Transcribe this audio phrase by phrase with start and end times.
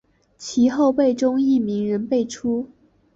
[0.35, 2.67] 其后辈中亦名人辈出。